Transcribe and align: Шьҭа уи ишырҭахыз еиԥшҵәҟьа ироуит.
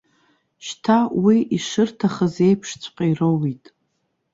Шьҭа 0.65 0.97
уи 1.23 1.37
ишырҭахыз 1.55 2.35
еиԥшҵәҟьа 2.47 3.05
ироуит. 3.09 3.65